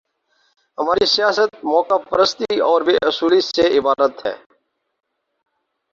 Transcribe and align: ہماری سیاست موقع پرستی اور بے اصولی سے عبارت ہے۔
ہماری 0.77 1.05
سیاست 1.05 1.65
موقع 1.65 1.97
پرستی 2.09 2.59
اور 2.59 2.81
بے 2.81 2.95
اصولی 3.07 3.41
سے 3.41 3.77
عبارت 3.77 4.25
ہے۔ 4.25 4.33